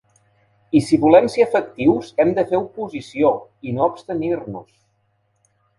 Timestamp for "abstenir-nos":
3.91-4.71